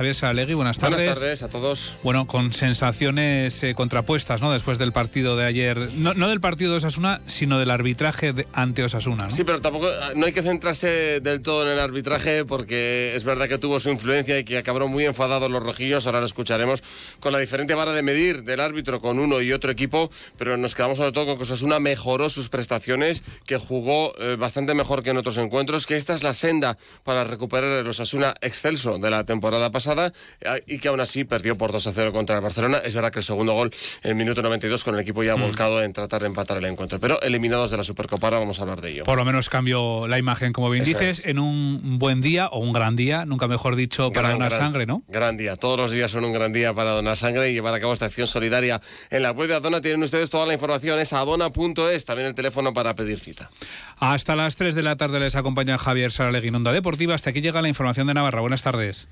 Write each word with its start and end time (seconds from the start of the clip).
Javier 0.00 0.14
Salegui, 0.14 0.54
buenas 0.54 0.78
tardes. 0.78 0.96
Buenas 0.96 1.18
tardes 1.18 1.42
a 1.42 1.50
todos. 1.50 1.98
Bueno, 2.02 2.26
con 2.26 2.54
sensaciones 2.54 3.62
eh, 3.62 3.74
contrapuestas, 3.74 4.40
¿no? 4.40 4.50
Después 4.50 4.78
del 4.78 4.92
partido 4.92 5.36
de 5.36 5.44
ayer, 5.44 5.92
no, 5.92 6.26
del 6.26 6.40
partido 6.40 6.70
de 6.70 6.78
Osasuna, 6.78 7.20
sino 7.26 7.58
del 7.58 7.70
arbitraje 7.70 8.34
ante 8.54 8.82
Osasuna, 8.82 9.24
¿no? 9.24 9.30
Sí, 9.30 9.44
pero 9.44 9.60
tampoco 9.60 9.88
ah, 9.88 10.12
no 10.16 10.24
hay 10.24 10.32
que 10.32 10.40
centrarse 10.40 11.20
del 11.20 11.42
todo 11.42 11.66
en 11.66 11.72
el 11.72 11.78
arbitraje 11.78 12.46
porque 12.46 13.12
es 13.14 13.24
verdad 13.24 13.46
que 13.46 13.58
tuvo 13.58 13.78
su 13.78 13.90
influencia 13.90 14.38
y 14.38 14.44
que 14.44 14.56
acabaron 14.56 14.90
muy 14.90 15.04
enfadados 15.04 15.50
los 15.50 15.62
rojillos, 15.62 16.06
ahora 16.06 16.20
lo 16.20 16.26
escucharemos, 16.26 16.82
con 17.20 17.34
la 17.34 17.38
diferente 17.38 17.74
vara 17.74 17.92
de 17.92 18.02
medir 18.02 18.42
del 18.42 18.60
árbitro 18.60 19.02
con 19.02 19.18
uno 19.18 19.42
y 19.42 19.52
otro 19.52 19.70
equipo, 19.70 20.10
pero 20.38 20.56
nos 20.56 20.74
quedamos 20.74 20.96
sobre 20.96 21.12
todo 21.12 21.26
con 21.26 21.36
que 21.36 21.42
Osasuna 21.42 21.78
mejoró 21.78 22.30
sus 22.30 22.48
prestaciones, 22.48 23.22
que 23.44 23.58
jugó 23.58 24.14
eh, 24.18 24.36
bastante 24.36 24.72
mejor 24.72 25.02
que 25.02 25.10
en 25.10 25.18
otros 25.18 25.36
encuentros, 25.36 25.86
que 25.86 25.96
esta 25.96 26.14
es 26.14 26.22
la 26.22 26.32
senda 26.32 26.78
para 27.04 27.24
recuperar 27.24 27.80
el 27.80 27.86
Osasuna 27.86 28.34
excelso 28.40 28.96
de 28.96 29.10
la 29.10 29.24
temporada 29.24 29.70
pasada 29.70 29.89
eh, 29.98 30.62
y 30.66 30.78
que 30.78 30.88
aún 30.88 31.00
así 31.00 31.24
perdió 31.24 31.56
por 31.56 31.72
2 31.72 31.86
a 31.86 31.92
0 31.92 32.12
contra 32.12 32.36
el 32.36 32.42
Barcelona. 32.42 32.78
Es 32.84 32.94
verdad 32.94 33.12
que 33.12 33.20
el 33.20 33.24
segundo 33.24 33.52
gol 33.54 33.70
en 34.02 34.10
el 34.10 34.16
minuto 34.16 34.42
92 34.42 34.84
con 34.84 34.94
el 34.94 35.00
equipo 35.00 35.22
ya 35.22 35.36
mm. 35.36 35.40
volcado 35.40 35.82
en 35.82 35.92
tratar 35.92 36.20
de 36.22 36.26
empatar 36.28 36.58
el 36.58 36.64
encuentro. 36.64 37.00
Pero 37.00 37.20
eliminados 37.22 37.70
de 37.70 37.76
la 37.76 37.84
Supercopa, 37.84 38.28
ahora 38.28 38.38
vamos 38.38 38.58
a 38.58 38.62
hablar 38.62 38.80
de 38.80 38.90
ello. 38.90 39.04
Por 39.04 39.18
lo 39.18 39.24
menos 39.24 39.48
cambió 39.48 40.06
la 40.06 40.18
imagen, 40.18 40.52
como 40.52 40.70
bien 40.70 40.84
dices, 40.84 41.26
en 41.26 41.38
un 41.38 41.98
buen 41.98 42.20
día 42.20 42.48
o 42.48 42.58
un 42.58 42.72
gran 42.72 42.96
día, 42.96 43.24
nunca 43.24 43.48
mejor 43.48 43.76
dicho, 43.76 44.10
para 44.12 44.30
donar 44.30 44.52
sangre, 44.52 44.86
¿no? 44.86 45.02
Gran 45.08 45.36
día. 45.36 45.56
Todos 45.56 45.78
los 45.78 45.90
días 45.92 46.10
son 46.10 46.24
un 46.24 46.32
gran 46.32 46.52
día 46.52 46.74
para 46.74 46.90
donar 46.90 47.16
sangre 47.16 47.50
y 47.50 47.54
llevar 47.54 47.74
a 47.74 47.80
cabo 47.80 47.92
esta 47.92 48.06
acción 48.06 48.26
solidaria. 48.26 48.80
En 49.10 49.22
la 49.22 49.32
web 49.32 49.48
de 49.48 49.54
Adona 49.54 49.80
tienen 49.80 50.02
ustedes 50.02 50.30
toda 50.30 50.46
la 50.46 50.54
información, 50.54 50.98
es 50.98 51.12
adona.es, 51.12 52.04
también 52.04 52.28
el 52.28 52.34
teléfono 52.34 52.72
para 52.72 52.94
pedir 52.94 53.18
cita. 53.18 53.50
Hasta 53.98 54.36
las 54.36 54.56
3 54.56 54.74
de 54.74 54.82
la 54.82 54.96
tarde 54.96 55.20
les 55.20 55.36
acompaña 55.36 55.78
Javier 55.78 56.12
Saralegui 56.12 56.48
Onda 56.48 56.72
Deportiva. 56.72 57.14
Hasta 57.14 57.30
aquí 57.30 57.40
llega 57.40 57.62
la 57.62 57.68
información 57.68 58.06
de 58.06 58.14
Navarra. 58.14 58.40
Buenas 58.40 58.62
tardes. 58.62 59.08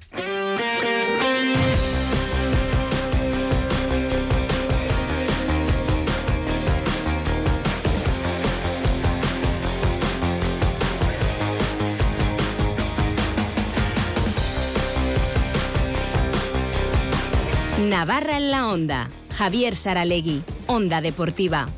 Navarra 17.99 18.37
en 18.37 18.53
la 18.53 18.69
Onda. 18.69 19.11
Javier 19.37 19.75
Saralegui, 19.75 20.41
Onda 20.69 21.01
Deportiva. 21.01 21.69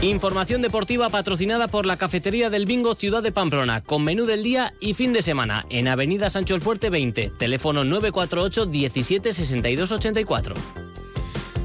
Información 0.00 0.62
deportiva 0.62 1.08
patrocinada 1.08 1.66
por 1.66 1.86
la 1.86 1.96
Cafetería 1.96 2.50
del 2.50 2.66
Bingo 2.66 2.94
Ciudad 2.94 3.24
de 3.24 3.32
Pamplona, 3.32 3.80
con 3.80 4.04
menú 4.04 4.26
del 4.26 4.44
día 4.44 4.74
y 4.78 4.94
fin 4.94 5.12
de 5.12 5.22
semana, 5.22 5.66
en 5.70 5.88
Avenida 5.88 6.30
Sancho 6.30 6.54
el 6.54 6.60
Fuerte 6.60 6.88
20, 6.88 7.32
teléfono 7.36 7.82
948 7.82 8.66
17 8.66 9.32
62 9.32 9.90
84. 9.90 10.54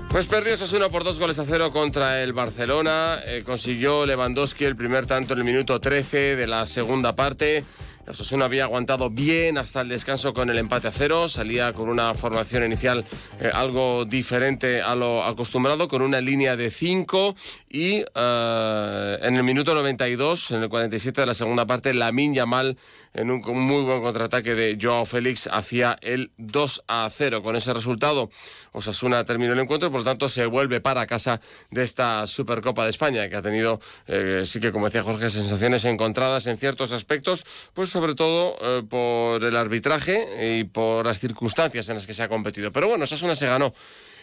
Pues 0.09 0.25
perdió 0.25 0.57
Sasuna 0.57 0.89
por 0.89 1.03
dos 1.03 1.19
goles 1.19 1.37
a 1.37 1.45
cero 1.45 1.71
contra 1.71 2.23
el 2.23 2.33
Barcelona. 2.33 3.19
Eh, 3.27 3.43
consiguió 3.45 4.07
Lewandowski 4.07 4.65
el 4.65 4.75
primer 4.75 5.05
tanto 5.05 5.33
en 5.33 5.39
el 5.39 5.45
minuto 5.45 5.79
13 5.79 6.35
de 6.35 6.47
la 6.47 6.65
segunda 6.65 7.15
parte. 7.15 7.63
Osasuna 8.11 8.43
había 8.43 8.65
aguantado 8.65 9.09
bien 9.09 9.57
hasta 9.57 9.79
el 9.79 9.87
descanso 9.87 10.33
con 10.33 10.49
el 10.49 10.57
empate 10.57 10.89
a 10.89 10.91
cero, 10.91 11.29
salía 11.29 11.71
con 11.71 11.87
una 11.87 12.13
formación 12.13 12.65
inicial 12.65 13.05
eh, 13.39 13.49
algo 13.53 14.03
diferente 14.03 14.81
a 14.81 14.95
lo 14.95 15.23
acostumbrado, 15.23 15.87
con 15.87 16.01
una 16.01 16.19
línea 16.19 16.57
de 16.57 16.71
cinco 16.71 17.35
y 17.69 18.03
eh, 18.13 19.19
en 19.21 19.35
el 19.37 19.43
minuto 19.43 19.73
92, 19.73 20.51
en 20.51 20.63
el 20.63 20.69
47 20.69 21.21
de 21.21 21.27
la 21.27 21.33
segunda 21.33 21.65
parte, 21.65 21.93
Lamin 21.93 22.33
Yamal 22.33 22.77
en 23.13 23.31
un, 23.31 23.41
muy 23.41 23.83
buen 23.83 24.01
contraataque 24.01 24.55
de 24.55 24.77
Joao 24.81 25.05
Félix 25.05 25.49
hacía 25.51 25.97
el 26.01 26.31
2 26.37 26.83
a 26.87 27.09
0. 27.11 27.43
Con 27.43 27.55
ese 27.55 27.73
resultado, 27.73 28.29
Osasuna 28.71 29.25
terminó 29.25 29.53
el 29.53 29.59
encuentro, 29.59 29.91
por 29.91 30.01
lo 30.01 30.05
tanto 30.05 30.29
se 30.29 30.45
vuelve 30.45 30.81
para 30.81 31.05
casa 31.07 31.41
de 31.69 31.83
esta 31.83 32.25
Supercopa 32.27 32.83
de 32.83 32.89
España, 32.89 33.27
que 33.29 33.35
ha 33.35 33.41
tenido, 33.41 33.79
eh, 34.07 34.43
sí 34.45 34.59
que 34.59 34.71
como 34.71 34.85
decía 34.85 35.03
Jorge, 35.03 35.29
sensaciones 35.29 35.85
encontradas 35.85 36.47
en 36.47 36.57
ciertos 36.57 36.93
aspectos, 36.93 37.45
pues 37.73 37.89
sobre 37.89 38.15
todo 38.15 38.55
eh, 38.61 38.83
por 38.89 39.43
el 39.43 39.55
arbitraje 39.55 40.57
y 40.57 40.63
por 40.63 41.05
las 41.05 41.19
circunstancias 41.19 41.89
en 41.89 41.95
las 41.95 42.07
que 42.07 42.13
se 42.13 42.23
ha 42.23 42.29
competido. 42.29 42.71
Pero 42.71 42.87
bueno, 42.87 43.03
Osasuna 43.03 43.35
se 43.35 43.47
ganó 43.47 43.73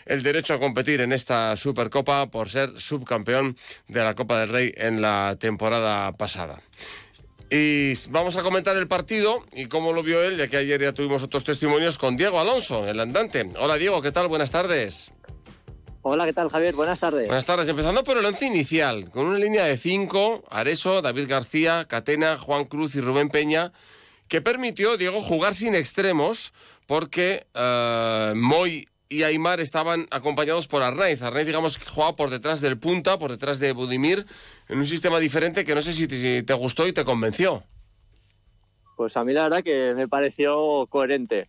el 0.07 0.23
derecho 0.23 0.55
a 0.55 0.59
competir 0.59 1.03
en 1.03 1.13
esta 1.13 1.55
Supercopa 1.57 2.31
por 2.31 2.49
ser 2.49 2.79
subcampeón 2.81 3.57
de 3.89 4.03
la 4.03 4.15
Copa 4.15 4.41
del 4.41 4.49
Rey 4.49 4.73
en 4.77 5.03
la 5.03 5.37
temporada 5.39 6.13
pasada. 6.13 6.63
Y 7.51 7.95
vamos 8.11 8.37
a 8.37 8.43
comentar 8.43 8.77
el 8.77 8.89
partido 8.89 9.45
y 9.55 9.67
cómo 9.67 9.93
lo 9.95 10.03
vio 10.03 10.23
él, 10.23 10.37
ya 10.37 10.49
que 10.49 10.59
ayer 10.59 10.83
ya 10.83 10.93
tuvimos 10.93 11.23
otros 11.23 11.45
testimonios 11.45 11.97
con 11.97 12.17
Diego 12.17 12.39
Alonso, 12.39 12.87
el 12.87 13.01
andante. 13.01 13.47
Hola 13.59 13.77
Diego, 13.77 14.03
¿qué 14.03 14.13
tal? 14.13 14.29
Buenas 14.29 14.51
tardes. 14.51 15.13
Hola, 16.03 16.27
¿qué 16.27 16.33
tal 16.33 16.51
Javier? 16.51 16.75
Buenas 16.75 17.01
tardes. 17.01 17.27
Buenas 17.27 17.47
tardes. 17.47 17.69
Empezando 17.69 18.05
por 18.05 18.19
el 18.19 18.25
once 18.25 18.47
inicial, 18.47 19.11
con 19.11 19.27
una 19.27 19.39
línea 19.39 19.65
de 19.65 19.77
cinco, 19.77 20.45
Areso, 20.51 21.03
David 21.03 21.29
García, 21.29 21.87
Catena, 21.89 22.39
Juan 22.39 22.67
Cruz 22.67 22.95
y 22.95 23.01
Rubén 23.01 23.31
Peña, 23.31 23.73
que 24.29 24.41
permitió, 24.41 24.97
Diego, 24.97 25.23
jugar 25.23 25.55
sin 25.55 25.75
extremos 25.75 26.53
porque 26.87 27.47
uh, 27.55 28.35
Moy 28.35 28.89
y 29.09 29.23
Aymar 29.23 29.61
estaban 29.61 30.07
acompañados 30.11 30.69
por 30.69 30.83
Arnaiz. 30.83 31.23
Arnaiz, 31.23 31.47
digamos, 31.47 31.79
jugaba 31.79 32.15
por 32.15 32.31
detrás 32.31 32.61
del 32.61 32.79
punta, 32.79 33.19
por 33.19 33.31
detrás 33.31 33.59
de 33.59 33.73
Budimir, 33.73 34.27
en 34.69 34.79
un 34.79 34.87
sistema 34.87 35.19
diferente 35.19 35.65
que 35.65 35.75
no 35.75 35.83
sé 35.83 35.93
si 35.93 36.07
te, 36.07 36.55
gustó 36.55 36.87
y 36.87 36.93
te 36.93 37.05
convenció. 37.05 37.63
Pues 38.97 39.17
a 39.17 39.25
mí 39.25 39.33
la 39.33 39.45
verdad 39.45 39.63
que 39.63 39.95
me 39.95 40.09
pareció 40.09 40.87
coherente, 40.89 41.47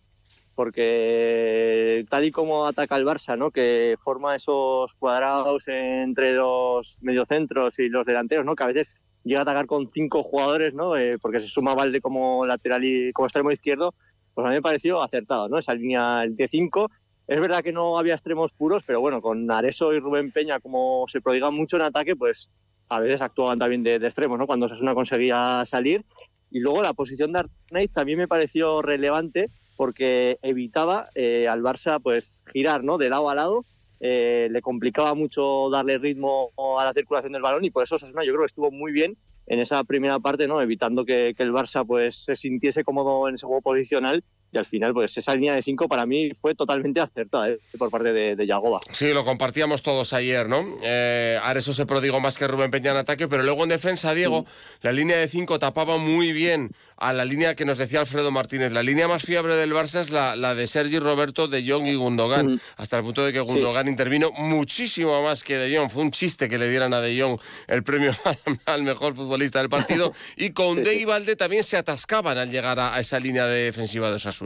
porque 0.55 2.05
tal 2.09 2.25
y 2.25 2.31
como 2.31 2.65
ataca 2.65 2.95
el 2.95 3.05
Barça, 3.05 3.37
¿no? 3.37 3.51
que 3.51 3.97
forma 4.01 4.35
esos 4.35 4.93
cuadrados 4.93 5.67
entre 5.67 6.33
los 6.33 6.99
mediocentros 7.01 7.79
y 7.79 7.89
los 7.89 8.05
delanteros, 8.05 8.45
¿no? 8.45 8.55
que 8.55 8.63
a 8.63 8.67
veces 8.67 9.01
llega 9.23 9.41
a 9.41 9.43
atacar 9.43 9.65
con 9.65 9.91
cinco 9.91 10.23
jugadores, 10.23 10.73
¿no? 10.73 10.95
Eh, 10.95 11.17
porque 11.19 11.41
se 11.41 11.47
suma 11.47 11.75
Valde 11.75 11.99
como 11.99 12.45
lateral 12.45 12.85
y 12.85 13.11
como 13.11 13.27
extremo 13.27 13.51
izquierdo, 13.51 13.93
pues 14.33 14.45
a 14.45 14.49
mí 14.49 14.55
me 14.55 14.61
pareció 14.61 15.01
acertado, 15.01 15.49
¿no? 15.49 15.57
Esa 15.57 15.73
línea 15.73 16.23
de 16.25 16.47
cinco 16.47 16.89
es 17.29 17.39
verdad 17.39 17.61
que 17.61 17.71
no 17.71 17.99
había 17.99 18.15
extremos 18.15 18.53
puros, 18.53 18.81
pero 18.83 19.01
bueno, 19.01 19.21
con 19.21 19.49
Areso 19.51 19.93
y 19.93 19.99
Rubén 19.99 20.31
Peña, 20.31 20.59
como 20.59 21.05
se 21.07 21.21
prodigan 21.21 21.53
mucho 21.53 21.75
en 21.75 21.83
ataque, 21.83 22.15
pues 22.15 22.49
a 22.89 22.99
veces 22.99 23.21
actuaban 23.21 23.59
también 23.59 23.83
de, 23.83 23.97
extremos, 23.97 24.39
¿no? 24.39 24.47
Cuando 24.47 24.67
Sasuna 24.67 24.95
conseguía 24.95 25.63
salir. 25.67 26.03
Y 26.49 26.59
luego 26.59 26.81
la 26.81 26.93
posición 26.93 27.31
de 27.31 27.39
Arnaiz 27.41 27.91
también 27.91 28.17
me 28.17 28.27
pareció 28.27 28.81
relevante 28.81 29.51
porque 29.77 30.39
evitaba 30.41 31.09
eh, 31.13 31.47
al 31.47 31.61
Barça 31.61 32.01
pues 32.01 32.41
girar, 32.51 32.83
¿no? 32.83 32.97
De 32.97 33.09
lado 33.09 33.29
a 33.29 33.35
lado. 33.35 33.63
Eh, 33.99 34.47
le 34.49 34.61
complicaba 34.63 35.13
mucho 35.13 35.69
darle 35.69 35.99
ritmo 35.99 36.49
a 36.79 36.83
la 36.83 36.93
circulación 36.93 37.33
del 37.33 37.43
balón 37.43 37.63
y 37.63 37.69
por 37.69 37.83
eso 37.83 37.99
Sasuna 37.99 38.23
yo 38.23 38.31
creo 38.31 38.41
que 38.41 38.47
estuvo 38.47 38.71
muy 38.71 38.91
bien 38.91 39.17
en 39.45 39.59
esa 39.59 39.83
primera 39.83 40.17
parte, 40.17 40.47
¿no? 40.47 40.59
Evitando 40.63 41.05
que, 41.05 41.35
que 41.37 41.43
el 41.43 41.53
Barça 41.53 41.85
pues 41.85 42.23
se 42.23 42.35
sintiese 42.35 42.83
cómodo 42.83 43.27
en 43.27 43.35
ese 43.35 43.45
juego 43.45 43.61
posicional 43.61 44.23
y 44.51 44.57
al 44.57 44.65
final 44.65 44.93
pues 44.93 45.17
esa 45.17 45.33
línea 45.35 45.53
de 45.53 45.61
cinco 45.61 45.87
para 45.87 46.05
mí 46.05 46.31
fue 46.39 46.55
totalmente 46.55 46.99
acertada 46.99 47.49
¿eh? 47.49 47.59
por 47.77 47.89
parte 47.89 48.13
de, 48.13 48.35
de, 48.35 48.47
Yagoba. 48.47 48.79
Sí, 48.91 49.13
lo 49.13 49.23
compartíamos 49.23 49.81
todos 49.81 50.13
ayer, 50.13 50.47
¿no? 50.47 50.77
Eh, 50.83 51.39
Areso 51.43 51.73
se 51.73 51.85
prodigó 51.85 52.19
más 52.19 52.37
que 52.37 52.47
Rubén 52.47 52.71
Peña 52.71 52.91
en 52.91 52.97
ataque, 52.97 53.27
pero 53.27 53.43
luego 53.43 53.63
en 53.63 53.69
defensa, 53.69 54.13
Diego, 54.13 54.45
la 54.81 54.91
línea 54.91 55.17
de 55.17 55.27
cinco 55.27 55.59
tapaba 55.59 55.97
muy 55.97 56.33
bien 56.33 56.71
a 56.99 57.13
la 57.13 57.23
línea 57.23 57.55
que 57.55 57.65
nos 57.65 57.77
decía 57.77 58.01
Alfredo 58.01 58.29
Martínez. 58.29 58.73
La 58.73 58.83
línea 58.83 59.07
más 59.07 59.23
fiable 59.23 59.55
del 59.55 59.71
Barça 59.71 60.01
es 60.01 60.11
la, 60.11 60.35
la 60.35 60.53
de 60.53 60.67
Sergi 60.67 60.99
Roberto, 60.99 61.47
De 61.47 61.65
Jong 61.65 61.87
y 61.87 61.95
Gundogan, 61.95 62.59
hasta 62.75 62.97
el 62.97 63.03
punto 63.03 63.23
de 63.23 63.31
que 63.31 63.39
Gundogan 63.39 63.87
intervino 63.87 64.31
muchísimo 64.31 65.23
más 65.23 65.43
que 65.43 65.57
De 65.57 65.75
Jong. 65.75 65.89
Fue 65.89 66.03
un 66.03 66.11
chiste 66.11 66.49
que 66.49 66.57
le 66.57 66.69
dieran 66.69 66.93
a 66.93 66.99
De 66.99 67.19
Jong 67.19 67.39
el 67.67 67.83
premio 67.83 68.13
al 68.65 68.83
mejor 68.83 69.15
futbolista 69.15 69.59
del 69.59 69.69
partido. 69.69 70.13
Y 70.35 70.51
con 70.51 70.83
De 70.83 70.95
y 70.95 71.05
Valde 71.05 71.35
también 71.35 71.63
se 71.63 71.77
atascaban 71.77 72.37
al 72.37 72.49
llegar 72.49 72.79
a, 72.79 72.99
esa 72.99 73.19
línea 73.19 73.45
defensiva 73.47 74.09
de 74.09 74.15
Osasuna. 74.15 74.38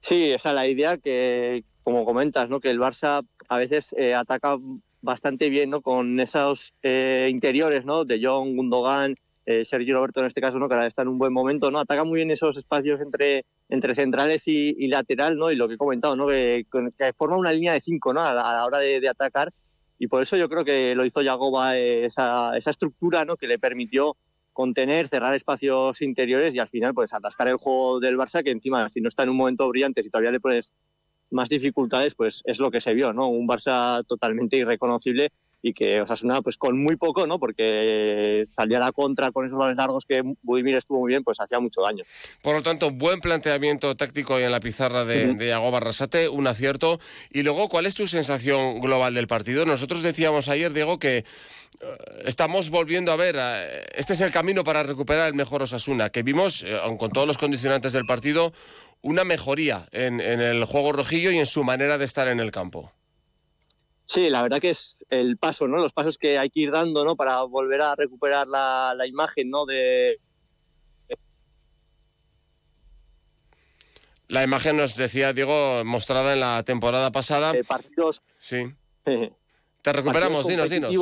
Sí, 0.00 0.30
esa 0.30 0.50
es 0.50 0.54
la 0.54 0.68
idea 0.68 0.98
que, 0.98 1.64
como 1.82 2.04
comentas, 2.04 2.48
¿no? 2.48 2.60
que 2.60 2.70
el 2.70 2.78
Barça 2.78 3.26
a 3.48 3.58
veces 3.58 3.94
eh, 3.98 4.14
ataca 4.14 4.56
bastante 5.02 5.48
bien 5.48 5.70
¿no? 5.70 5.80
con 5.80 6.20
esos 6.20 6.74
eh, 6.82 7.28
interiores, 7.30 7.84
¿no? 7.84 8.04
De 8.04 8.20
Jong, 8.22 8.56
Gundogan, 8.56 9.14
eh, 9.46 9.64
Sergio 9.64 9.94
Roberto 9.94 10.20
en 10.20 10.26
este 10.26 10.40
caso, 10.40 10.58
¿no? 10.58 10.68
que 10.68 10.74
ahora 10.74 10.88
está 10.88 11.02
en 11.02 11.08
un 11.08 11.18
buen 11.18 11.32
momento, 11.32 11.70
¿no? 11.70 11.78
Ataca 11.78 12.02
muy 12.02 12.16
bien 12.16 12.32
esos 12.32 12.56
espacios 12.56 13.00
entre, 13.00 13.44
entre 13.68 13.94
centrales 13.94 14.42
y, 14.46 14.88
lateral, 14.88 15.36
¿no? 15.38 15.52
Y 15.52 15.56
lo 15.56 15.68
que 15.68 15.74
he 15.74 15.78
comentado, 15.78 16.16
¿no? 16.16 16.26
Que, 16.26 16.66
forma 17.16 17.36
una 17.36 17.52
línea 17.52 17.72
de 17.72 17.80
cinco, 17.80 18.12
¿no? 18.12 18.20
A 18.20 18.34
la, 18.34 18.66
hora 18.66 18.78
de, 18.78 19.08
atacar. 19.08 19.52
Y 20.00 20.08
por 20.08 20.22
eso 20.22 20.36
yo 20.36 20.48
creo 20.48 20.64
que 20.64 20.94
lo 20.96 21.04
hizo 21.04 21.22
Yagoba 21.22 21.76
eh, 21.76 22.06
esa, 22.06 22.56
esa 22.56 22.70
estructura, 22.70 23.24
¿no? 23.24 23.36
Que 23.36 23.46
le 23.46 23.60
permitió 23.60 24.16
contener, 24.56 25.06
cerrar 25.06 25.34
espacios 25.34 26.00
interiores 26.00 26.54
y 26.54 26.58
al 26.58 26.68
final, 26.68 26.94
pues 26.94 27.12
atascar 27.12 27.46
el 27.48 27.58
juego 27.58 28.00
del 28.00 28.16
Barça, 28.16 28.42
que 28.42 28.50
encima, 28.50 28.88
si 28.88 29.02
no 29.02 29.10
está 29.10 29.22
en 29.24 29.28
un 29.28 29.36
momento 29.36 29.68
brillante, 29.68 30.02
si 30.02 30.08
todavía 30.08 30.30
le 30.30 30.40
pones 30.40 30.72
más 31.30 31.50
dificultades, 31.50 32.14
pues 32.14 32.40
es 32.46 32.58
lo 32.58 32.70
que 32.70 32.80
se 32.80 32.94
vio, 32.94 33.12
¿no? 33.12 33.28
Un 33.28 33.46
Barça 33.46 34.02
totalmente 34.06 34.56
irreconocible 34.56 35.30
y 35.60 35.74
que 35.74 36.00
Osasuna 36.00 36.40
pues 36.40 36.56
con 36.56 36.82
muy 36.82 36.96
poco, 36.96 37.26
¿no? 37.26 37.38
Porque 37.38 38.46
salía 38.56 38.78
a 38.78 38.80
la 38.80 38.92
contra 38.92 39.30
con 39.30 39.44
esos 39.44 39.58
balones 39.58 39.76
largos 39.76 40.06
que 40.06 40.22
Budimir 40.42 40.76
estuvo 40.76 41.00
muy 41.00 41.10
bien, 41.10 41.22
pues 41.22 41.38
hacía 41.38 41.60
mucho 41.60 41.82
daño. 41.82 42.04
Por 42.40 42.54
lo 42.54 42.62
tanto, 42.62 42.90
buen 42.90 43.20
planteamiento 43.20 43.94
táctico 43.94 44.36
ahí 44.36 44.44
en 44.44 44.52
la 44.52 44.60
pizarra 44.60 45.04
de, 45.04 45.34
de 45.34 45.48
Yago 45.48 45.70
Barrasate, 45.70 46.30
un 46.30 46.46
acierto. 46.46 46.98
Y 47.30 47.42
luego, 47.42 47.68
¿cuál 47.68 47.84
es 47.84 47.94
tu 47.94 48.06
sensación 48.06 48.80
global 48.80 49.12
del 49.12 49.26
partido? 49.26 49.66
Nosotros 49.66 50.02
decíamos 50.02 50.48
ayer, 50.48 50.72
Diego, 50.72 50.98
que 50.98 51.26
estamos 52.24 52.70
volviendo 52.70 53.12
a 53.12 53.16
ver, 53.16 53.36
eh, 53.38 53.84
este 53.94 54.14
es 54.14 54.20
el 54.20 54.32
camino 54.32 54.64
para 54.64 54.82
recuperar 54.82 55.28
el 55.28 55.34
mejor 55.34 55.62
Osasuna, 55.62 56.10
que 56.10 56.22
vimos, 56.22 56.62
eh, 56.62 56.78
aun 56.82 56.96
con 56.96 57.10
todos 57.10 57.26
los 57.26 57.38
condicionantes 57.38 57.92
del 57.92 58.06
partido, 58.06 58.52
una 59.02 59.24
mejoría 59.24 59.88
en, 59.92 60.20
en 60.20 60.40
el 60.40 60.64
juego 60.64 60.92
rojillo 60.92 61.30
y 61.30 61.38
en 61.38 61.46
su 61.46 61.64
manera 61.64 61.98
de 61.98 62.04
estar 62.04 62.28
en 62.28 62.40
el 62.40 62.50
campo. 62.50 62.92
Sí, 64.06 64.28
la 64.28 64.42
verdad 64.42 64.60
que 64.60 64.70
es 64.70 65.04
el 65.10 65.36
paso, 65.36 65.66
¿no? 65.66 65.78
Los 65.78 65.92
pasos 65.92 66.16
que 66.16 66.38
hay 66.38 66.48
que 66.50 66.60
ir 66.60 66.70
dando, 66.70 67.04
¿no? 67.04 67.16
Para 67.16 67.42
volver 67.42 67.80
a 67.80 67.96
recuperar 67.96 68.46
la, 68.46 68.94
la 68.96 69.06
imagen, 69.06 69.50
¿no? 69.50 69.66
De, 69.66 70.20
La 74.28 74.42
imagen 74.42 74.76
nos 74.76 74.96
decía 74.96 75.32
Diego, 75.32 75.84
mostrada 75.84 76.32
en 76.32 76.40
la 76.40 76.62
temporada 76.64 77.10
pasada. 77.12 77.52
de 77.52 77.64
partidos. 77.64 78.22
Sí. 78.38 78.74
Te 79.86 79.92
recuperamos, 79.92 80.44
dinos, 80.48 80.68
dinos. 80.68 80.92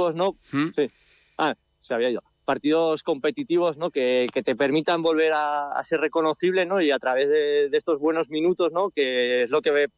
¿Mm? 0.53 0.69
Sí. 0.77 0.91
Ah, 1.39 1.55
se 1.81 1.95
había 1.95 2.11
ido. 2.11 2.23
Partidos 2.45 3.03
competitivos, 3.03 3.79
¿no? 3.79 3.91
Que, 3.91 4.27
que 4.31 4.43
te 4.43 4.55
permitan 4.55 5.01
volver 5.01 5.33
a, 5.33 5.71
a 5.71 5.83
ser 5.85 6.01
reconocible, 6.01 6.67
¿no? 6.67 6.83
Y 6.83 6.91
a 6.91 6.99
través 6.99 7.31
de, 7.31 7.71
de 7.71 7.79
estos 7.79 7.99
buenos 7.99 8.29
minutos, 8.29 8.73
¿no? 8.73 8.91
Que 8.91 9.45
es 9.45 9.51
lo 9.51 9.63
que 9.63 9.89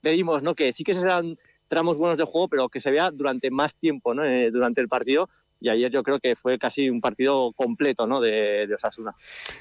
pedimos, 0.00 0.42
¿no? 0.42 0.54
Que 0.54 0.72
sí 0.72 0.84
que 0.84 0.94
serán 0.94 1.36
tramos 1.68 1.98
buenos 1.98 2.16
de 2.16 2.24
juego, 2.24 2.48
pero 2.48 2.70
que 2.70 2.80
se 2.80 2.90
vea 2.90 3.10
durante 3.10 3.50
más 3.50 3.74
tiempo, 3.74 4.14
¿no? 4.14 4.24
Eh, 4.24 4.50
durante 4.50 4.80
el 4.80 4.88
partido. 4.88 5.28
Y 5.64 5.70
ayer 5.70 5.90
yo 5.90 6.02
creo 6.02 6.20
que 6.20 6.36
fue 6.36 6.58
casi 6.58 6.90
un 6.90 7.00
partido 7.00 7.50
completo, 7.52 8.06
¿no? 8.06 8.20
De, 8.20 8.66
de 8.66 8.74
Osasuna. 8.74 9.14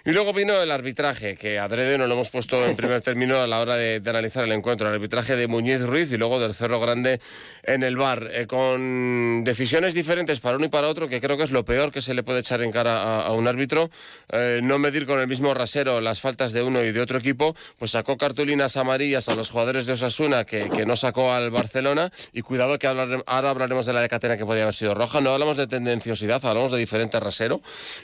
Y 0.03 0.11
luego 0.11 0.33
vino 0.33 0.61
el 0.61 0.69
arbitraje, 0.69 1.38
que 1.38 1.59
adrede 1.59 1.97
no 1.97 2.07
lo 2.07 2.15
hemos 2.15 2.29
puesto 2.29 2.65
en 2.65 2.75
primer 2.75 3.01
término 3.01 3.39
a 3.39 3.47
la 3.47 3.61
hora 3.61 3.77
de, 3.77 4.01
de 4.01 4.09
analizar 4.09 4.44
el 4.44 4.51
encuentro. 4.51 4.89
El 4.89 4.95
arbitraje 4.95 5.38
de 5.38 5.47
Muñiz 5.47 5.81
Ruiz 5.81 6.11
y 6.11 6.17
luego 6.17 6.41
del 6.41 6.53
Cerro 6.53 6.81
Grande 6.81 7.21
en 7.63 7.83
el 7.83 7.95
bar, 7.95 8.27
eh, 8.33 8.47
con 8.47 9.45
decisiones 9.45 9.94
diferentes 9.94 10.41
para 10.41 10.57
uno 10.57 10.65
y 10.65 10.69
para 10.69 10.89
otro, 10.89 11.07
que 11.07 11.21
creo 11.21 11.38
que 11.38 11.44
es 11.44 11.51
lo 11.51 11.63
peor 11.63 11.94
que 11.94 12.01
se 12.01 12.13
le 12.13 12.21
puede 12.23 12.39
echar 12.41 12.61
en 12.61 12.71
cara 12.73 13.01
a, 13.01 13.21
a 13.27 13.31
un 13.31 13.47
árbitro. 13.47 13.89
Eh, 14.33 14.59
no 14.61 14.79
medir 14.79 15.05
con 15.05 15.21
el 15.21 15.27
mismo 15.27 15.53
rasero 15.53 16.01
las 16.01 16.19
faltas 16.19 16.51
de 16.51 16.63
uno 16.63 16.83
y 16.83 16.91
de 16.91 17.00
otro 17.00 17.17
equipo, 17.17 17.55
pues 17.79 17.91
sacó 17.91 18.17
cartulinas 18.17 18.75
amarillas 18.75 19.29
a 19.29 19.35
los 19.35 19.50
jugadores 19.51 19.85
de 19.85 19.94
Osasuna 19.94 20.44
que, 20.44 20.69
que 20.69 20.85
no 20.85 20.97
sacó 20.97 21.31
al 21.31 21.50
Barcelona. 21.50 22.11
Y 22.33 22.41
cuidado 22.41 22.77
que 22.77 22.88
hablar- 22.88 23.23
ahora 23.25 23.51
hablaremos 23.51 23.85
de 23.85 23.94
la 23.94 24.01
de 24.01 24.09
Catena 24.09 24.35
que 24.35 24.45
podía 24.45 24.63
haber 24.63 24.73
sido 24.73 24.94
roja. 24.94 25.21
No 25.21 25.31
hablamos 25.31 25.55
de 25.55 25.67
tendenciosidad, 25.98 26.44
hablamos 26.45 26.72
de 26.72 26.80
diferente 26.80 27.19
rasero. 27.19 27.62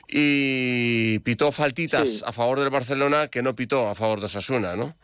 Y 0.08 1.20
pitó 1.20 1.52
faltitas 1.52 2.10
Sí. 2.10 2.24
a 2.26 2.32
favor 2.32 2.60
del 2.60 2.70
Barcelona 2.70 3.28
que 3.28 3.42
no 3.42 3.56
pitó 3.56 3.88
a 3.90 3.96
favor 3.96 4.20
de 4.20 4.26
Osasuna, 4.28 4.76
¿no? 4.76 4.96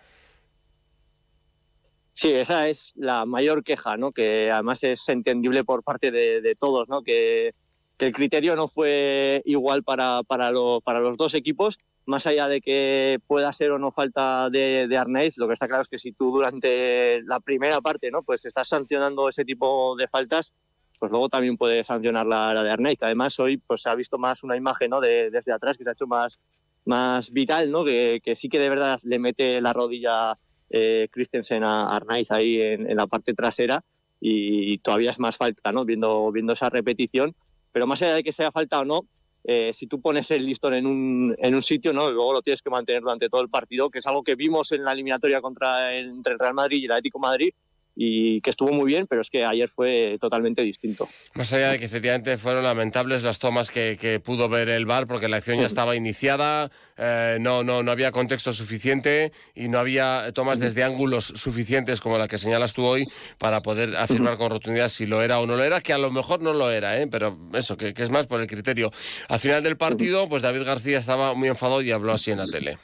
Sí, 2.14 2.32
esa 2.32 2.70
es 2.70 2.94
la 2.96 3.26
mayor 3.26 3.64
queja, 3.64 3.98
¿no? 3.98 4.12
Que 4.12 4.50
además 4.52 4.82
es 4.84 5.08
entendible 5.10 5.64
por 5.66 5.84
parte 5.84 6.12
de, 6.12 6.42
de 6.42 6.56
todos, 6.56 6.88
¿no? 6.88 7.02
Que, 7.02 7.54
que 7.98 8.06
el 8.06 8.14
criterio 8.14 8.56
no 8.56 8.68
fue 8.70 9.42
igual 9.46 9.84
para, 9.84 10.22
para, 10.24 10.50
lo- 10.52 10.80
para 10.82 11.02
los 11.02 11.18
dos 11.18 11.34
equipos, 11.34 11.78
más 12.06 12.26
allá 12.28 12.48
de 12.48 12.62
que 12.62 13.20
pueda 13.28 13.52
ser 13.52 13.72
o 13.72 13.80
no 13.80 13.92
falta 13.92 14.50
de, 14.50 14.88
de 14.88 14.98
Arnaiz, 14.98 15.38
lo 15.38 15.48
que 15.48 15.54
está 15.56 15.68
claro 15.68 15.82
es 15.82 15.90
que 15.90 15.98
si 15.98 16.14
tú 16.14 16.32
durante 16.32 17.22
la 17.24 17.40
primera 17.42 17.82
parte, 17.82 18.12
¿no? 18.12 18.24
Pues 18.24 18.46
estás 18.46 18.70
sancionando 18.70 19.28
ese 19.28 19.44
tipo 19.44 19.96
de 19.98 20.08
faltas, 20.08 20.54
pues 20.98 21.12
luego 21.12 21.30
también 21.30 21.58
puedes 21.58 21.88
sancionar 21.88 22.26
la, 22.26 22.54
la 22.54 22.64
de 22.64 22.72
Arnaiz. 22.72 23.00
Además, 23.02 23.40
hoy 23.40 23.58
pues 23.58 23.82
se 23.82 23.90
ha 23.90 23.96
visto 23.96 24.18
más 24.18 24.44
una 24.44 24.56
imagen, 24.56 24.90
¿no? 24.90 25.02
De, 25.02 25.30
desde 25.30 25.52
atrás 25.52 25.78
que 25.78 25.84
se 25.84 25.90
ha 25.90 25.94
hecho 25.94 26.08
más, 26.08 26.40
más 26.86 27.32
vital, 27.32 27.72
¿no? 27.72 27.84
Que, 27.84 28.22
que 28.24 28.36
sí 28.36 28.50
que 28.50 28.60
de 28.60 28.70
verdad 28.70 29.00
le 29.04 29.20
mete 29.20 29.62
la 29.62 29.74
rodilla 29.74 30.38
eh, 30.70 31.08
Christensen 31.12 31.64
a 31.64 31.96
Arnaiz 31.96 32.32
ahí 32.32 32.62
en, 32.62 32.90
en 32.90 32.98
la 32.98 33.08
parte 33.08 33.34
trasera 33.34 33.84
y 34.28 34.80
todavía 34.80 35.12
es 35.12 35.20
más 35.20 35.38
falta, 35.38 35.72
¿no? 35.72 35.86
Viendo, 35.86 36.32
viendo 36.32 36.54
esa 36.54 36.70
repetición. 36.70 37.36
Pero 37.72 37.86
más 37.86 38.02
allá 38.02 38.16
de 38.16 38.24
que 38.24 38.32
sea 38.32 38.52
falta 38.52 38.80
o 38.80 38.86
no, 38.86 39.06
eh, 39.44 39.72
si 39.74 39.86
tú 39.86 40.02
pones 40.02 40.32
el 40.32 40.46
listón 40.46 40.74
en 40.74 40.88
un, 40.88 41.36
en 41.38 41.54
un 41.54 41.62
sitio, 41.62 41.94
¿no? 41.94 42.10
Luego 42.10 42.34
lo 42.34 42.42
tienes 42.42 42.62
que 42.62 42.72
mantener 42.72 43.02
durante 43.02 43.30
todo 43.30 43.42
el 43.42 43.50
partido, 43.50 43.92
que 43.92 44.00
es 44.00 44.08
algo 44.08 44.24
que 44.24 44.36
vimos 44.36 44.72
en 44.72 44.84
la 44.84 44.94
eliminatoria 44.94 45.42
contra 45.42 45.94
entre 45.94 46.34
el 46.34 46.40
Real 46.40 46.56
Madrid 46.56 46.78
y 46.82 46.86
el 46.86 46.92
Atlético 46.94 47.20
Madrid 47.20 47.54
y 47.96 48.42
que 48.42 48.50
estuvo 48.50 48.72
muy 48.72 48.86
bien, 48.86 49.08
pero 49.08 49.22
es 49.22 49.30
que 49.30 49.46
ayer 49.46 49.70
fue 49.70 50.18
totalmente 50.20 50.62
distinto. 50.62 51.08
Más 51.34 51.52
allá 51.54 51.72
de 51.72 51.80
que 51.80 51.86
efectivamente 51.86 52.38
fueron 52.38 52.64
lamentables 52.64 53.24
las 53.24 53.40
tomas 53.40 53.72
que, 53.72 54.22
pudo 54.24 54.50
ver 54.50 54.70
el 54.70 54.86
VAR 54.86 55.06
porque 55.08 55.28
la 55.28 55.38
acción 55.38 55.60
ya 55.60 55.66
estaba 55.66 55.96
iniciada, 55.96 56.72
eh, 56.98 57.38
no, 57.40 57.64
no, 57.64 57.84
no 57.84 57.92
había 57.92 58.12
contexto 58.12 58.54
suficiente 58.54 59.32
y 59.54 59.68
no 59.68 59.80
había 59.80 60.32
tomas 60.34 60.60
desde 60.60 60.84
ángulos 60.84 61.26
suficientes 61.26 62.02
como 62.02 62.18
la 62.18 62.28
que 62.28 62.38
señalas 62.38 62.74
tú 62.74 62.84
hoy 62.84 63.06
para 63.38 63.62
poder 63.62 63.96
afirmar 63.96 64.38
con 64.38 64.50
rotundidad 64.50 64.90
si 64.90 65.06
lo 65.06 65.22
era 65.22 65.40
o 65.40 65.48
no 65.48 65.56
lo 65.56 65.64
era, 65.64 65.82
que 65.82 65.94
a 65.94 65.98
lo 65.98 66.12
mejor 66.12 66.42
no 66.42 66.54
lo 66.54 66.72
era, 66.72 67.00
¿eh? 67.00 67.08
pero 67.08 67.38
eso, 67.54 67.78
que 67.78 67.94
es 67.96 68.10
más 68.10 68.28
por 68.28 68.42
el 68.42 68.48
criterio. 68.48 68.92
Al 69.30 69.40
final 69.40 69.64
del 69.64 69.78
partido, 69.78 70.28
pues 70.30 70.44
David 70.44 70.64
García 70.64 71.00
estaba 71.00 71.34
muy 71.34 71.48
enfadado 71.48 71.82
y 71.82 71.92
habló 71.92 72.14
así 72.14 72.32
en 72.32 72.40
la 72.40 72.48
tele. 72.48 72.78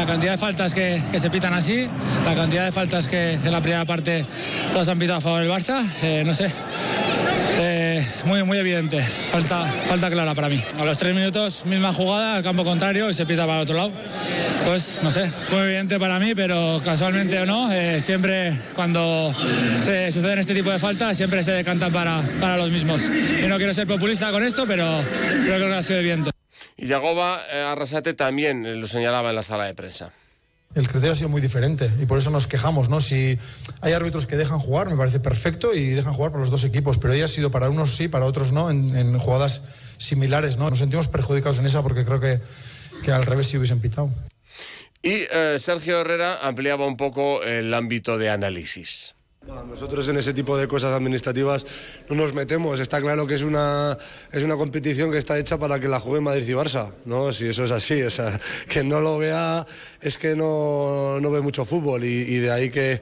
La 0.00 0.06
cantidad 0.06 0.32
de 0.32 0.38
faltas 0.38 0.72
que, 0.72 0.98
se 1.18 1.28
pitan 1.28 1.52
así, 1.52 1.86
la 2.24 2.34
cantidad 2.34 2.64
de 2.64 2.72
faltas 2.72 3.06
que 3.06 3.34
en 3.34 3.52
la 3.52 3.60
primera 3.60 3.84
parte 3.84 4.24
todas 4.72 4.88
han 4.88 4.98
pitado 4.98 5.18
a 5.18 5.20
favor 5.20 5.40
del 5.42 5.50
Barça, 5.50 5.84
eh, 6.02 6.22
no 6.24 6.32
sé. 6.32 6.50
Eh, 7.58 8.02
muy, 8.24 8.42
muy 8.42 8.56
evidente, 8.56 9.02
falta, 9.02 9.66
falta 9.66 10.08
clara 10.08 10.34
para 10.34 10.48
mí. 10.48 10.58
A 10.78 10.86
los 10.86 10.96
tres 10.96 11.14
minutos, 11.14 11.66
misma 11.66 11.92
jugada, 11.92 12.36
al 12.36 12.42
campo 12.42 12.64
contrario 12.64 13.10
y 13.10 13.14
se 13.14 13.26
pita 13.26 13.42
para 13.42 13.58
el 13.58 13.62
otro 13.64 13.76
lado. 13.76 13.90
Pues 14.64 15.00
no 15.02 15.10
sé, 15.10 15.30
muy 15.50 15.60
evidente 15.60 16.00
para 16.00 16.18
mí, 16.18 16.34
pero 16.34 16.80
casualmente 16.82 17.38
o 17.38 17.44
no, 17.44 17.70
eh, 17.70 18.00
siempre 18.00 18.56
cuando 18.74 19.34
se 19.84 20.10
suceden 20.10 20.38
este 20.38 20.54
tipo 20.54 20.70
de 20.70 20.78
faltas, 20.78 21.14
siempre 21.14 21.42
se 21.42 21.52
decantan 21.52 21.92
para, 21.92 22.22
para 22.40 22.56
los 22.56 22.70
mismos. 22.70 23.02
Y 23.44 23.46
no 23.46 23.58
quiero 23.58 23.74
ser 23.74 23.86
populista 23.86 24.30
con 24.30 24.42
esto, 24.42 24.64
pero 24.66 25.02
creo 25.44 25.58
que 25.58 25.74
ha 25.74 25.82
sido 25.82 26.00
evidente. 26.00 26.30
Y 26.80 26.86
Yagoba 26.86 27.42
eh, 27.52 27.60
Arrasate 27.60 28.14
también 28.14 28.64
eh, 28.64 28.74
lo 28.74 28.86
señalaba 28.86 29.28
en 29.28 29.36
la 29.36 29.42
sala 29.42 29.66
de 29.66 29.74
prensa. 29.74 30.12
El 30.74 30.88
criterio 30.88 31.12
ha 31.12 31.16
sido 31.16 31.28
muy 31.28 31.42
diferente 31.42 31.90
y 32.00 32.06
por 32.06 32.16
eso 32.16 32.30
nos 32.30 32.46
quejamos, 32.46 32.88
¿no? 32.88 33.02
Si 33.02 33.38
hay 33.82 33.92
árbitros 33.92 34.24
que 34.24 34.36
dejan 34.36 34.60
jugar, 34.60 34.88
me 34.88 34.96
parece 34.96 35.20
perfecto 35.20 35.74
y 35.74 35.90
dejan 35.90 36.14
jugar 36.14 36.30
para 36.30 36.40
los 36.40 36.50
dos 36.50 36.64
equipos, 36.64 36.96
pero 36.96 37.12
ella 37.12 37.26
ha 37.26 37.28
sido 37.28 37.50
para 37.50 37.68
unos 37.68 37.96
sí, 37.96 38.08
para 38.08 38.24
otros 38.24 38.52
no, 38.52 38.70
en, 38.70 38.96
en 38.96 39.18
jugadas 39.18 39.62
similares, 39.98 40.56
¿no? 40.56 40.70
Nos 40.70 40.78
sentimos 40.78 41.08
perjudicados 41.08 41.58
en 41.58 41.66
esa 41.66 41.82
porque 41.82 42.06
creo 42.06 42.18
que, 42.18 42.40
que 43.04 43.12
al 43.12 43.24
revés 43.24 43.48
sí 43.48 43.58
hubiesen 43.58 43.80
pitado. 43.80 44.10
Y 45.02 45.26
eh, 45.30 45.56
Sergio 45.58 46.00
Herrera 46.00 46.38
ampliaba 46.40 46.86
un 46.86 46.96
poco 46.96 47.42
el 47.42 47.74
ámbito 47.74 48.16
de 48.16 48.30
análisis. 48.30 49.14
Nosotros 49.46 50.06
en 50.10 50.18
ese 50.18 50.34
tipo 50.34 50.58
de 50.58 50.68
cosas 50.68 50.92
administrativas 50.92 51.64
no 52.10 52.16
nos 52.16 52.34
metemos. 52.34 52.78
Está 52.78 53.00
claro 53.00 53.26
que 53.26 53.36
es 53.36 53.42
una, 53.42 53.96
es 54.30 54.44
una 54.44 54.54
competición 54.56 55.10
que 55.10 55.16
está 55.16 55.38
hecha 55.38 55.58
para 55.58 55.80
que 55.80 55.88
la 55.88 55.98
juegue 55.98 56.20
Madrid 56.20 56.46
y 56.46 56.52
Barça, 56.52 56.90
¿no? 57.06 57.32
Si 57.32 57.46
eso 57.46 57.64
es 57.64 57.70
así, 57.70 58.02
o 58.02 58.10
sea, 58.10 58.38
que 58.68 58.84
no 58.84 59.00
lo 59.00 59.16
vea 59.16 59.66
es 60.02 60.18
que 60.18 60.36
no, 60.36 61.18
no 61.20 61.30
ve 61.30 61.40
mucho 61.40 61.64
fútbol 61.64 62.04
y, 62.04 62.36
de 62.36 62.50
ahí 62.50 62.68
que, 62.70 63.00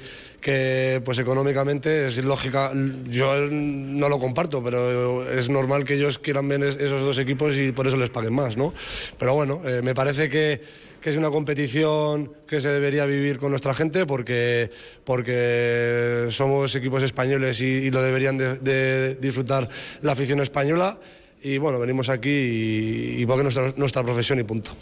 pues 1.04 1.18
económicamente 1.18 2.06
es 2.06 2.22
lógica, 2.24 2.70
yo 3.08 3.34
no 3.50 4.08
lo 4.08 4.20
comparto, 4.20 4.62
pero 4.62 5.28
es 5.28 5.48
normal 5.48 5.82
que 5.84 5.94
ellos 5.94 6.20
quieran 6.20 6.48
ver 6.48 6.62
es- 6.62 6.76
esos 6.76 7.02
dos 7.02 7.18
equipos 7.18 7.58
y 7.58 7.72
por 7.72 7.88
eso 7.88 7.96
les 7.96 8.10
paguen 8.10 8.34
más, 8.34 8.56
¿no? 8.56 8.72
Pero 9.18 9.34
bueno, 9.34 9.60
eh, 9.64 9.80
me 9.82 9.92
parece 9.94 10.28
que 10.28 10.87
es 11.08 11.16
una 11.16 11.30
competición 11.30 12.32
que 12.46 12.60
se 12.60 12.68
debería 12.68 13.06
vivir 13.06 13.38
con 13.38 13.50
nuestra 13.50 13.74
gente 13.74 14.06
porque, 14.06 14.70
porque 15.04 16.26
somos 16.30 16.74
equipos 16.74 17.02
españoles 17.02 17.60
y, 17.60 17.90
lo 17.90 18.02
deberían 18.02 18.38
de, 18.38 19.14
disfrutar 19.16 19.68
la 20.02 20.12
afición 20.12 20.40
española. 20.40 20.98
Y 21.42 21.58
bueno, 21.58 21.78
venimos 21.78 22.08
aquí 22.08 22.30
y, 22.30 23.22
y 23.22 23.26
porque 23.26 23.46
es 23.46 23.56
nuestra, 23.56 23.72
nuestra 23.76 24.02
profesión 24.02 24.38
y 24.40 24.44
punto. 24.44 24.72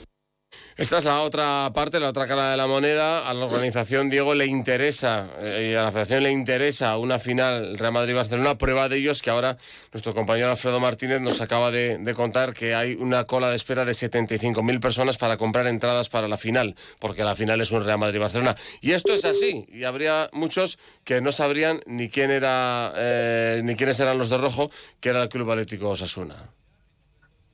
Esta 0.76 0.98
es 0.98 1.06
la 1.06 1.22
otra 1.22 1.70
parte, 1.72 1.98
la 1.98 2.10
otra 2.10 2.26
cara 2.26 2.50
de 2.50 2.56
la 2.58 2.66
moneda. 2.66 3.26
A 3.26 3.32
la 3.32 3.46
organización, 3.46 4.10
Diego, 4.10 4.34
le 4.34 4.44
interesa, 4.44 5.30
eh, 5.40 5.70
y 5.70 5.74
a 5.74 5.80
la 5.80 5.90
federación 5.90 6.24
le 6.24 6.32
interesa 6.32 6.98
una 6.98 7.18
final 7.18 7.78
Real 7.78 7.94
Madrid-Barcelona. 7.94 8.58
Prueba 8.58 8.86
de 8.90 8.98
ello 8.98 9.12
es 9.12 9.22
que 9.22 9.30
ahora 9.30 9.56
nuestro 9.94 10.12
compañero 10.12 10.50
Alfredo 10.50 10.78
Martínez 10.78 11.22
nos 11.22 11.40
acaba 11.40 11.70
de, 11.70 11.98
contar 12.14 12.52
que 12.52 12.74
hay 12.74 12.92
una 12.92 13.24
cola 13.24 13.48
de 13.48 13.56
espera 13.56 13.86
de 13.86 13.92
75.000 13.92 14.78
personas 14.78 15.16
para 15.16 15.38
comprar 15.38 15.66
entradas 15.66 16.10
para 16.10 16.28
la 16.28 16.36
final, 16.36 16.76
porque 17.00 17.24
la 17.24 17.34
final 17.34 17.58
es 17.62 17.70
un 17.70 17.82
Real 17.82 17.98
Madrid-Barcelona. 17.98 18.54
Y 18.82 18.92
esto 18.92 19.14
es 19.14 19.24
así, 19.24 19.66
y 19.72 19.84
habría 19.84 20.28
muchos 20.34 20.78
que 21.04 21.22
no 21.22 21.32
sabrían 21.32 21.80
ni 21.86 22.10
quién 22.10 22.30
era, 22.30 22.92
eh, 22.96 23.62
ni 23.64 23.76
quiénes 23.76 23.98
eran 23.98 24.18
los 24.18 24.28
de 24.28 24.36
rojo, 24.36 24.70
que 25.00 25.08
era 25.08 25.22
el 25.22 25.30
Club 25.30 25.52
Atlético 25.52 25.88
Osasuna. 25.88 26.50